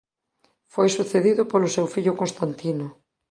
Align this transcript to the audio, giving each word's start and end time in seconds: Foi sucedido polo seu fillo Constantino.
Foi 0.73 0.87
sucedido 0.97 1.41
polo 1.51 1.73
seu 1.75 1.85
fillo 1.93 2.17
Constantino. 2.21 2.87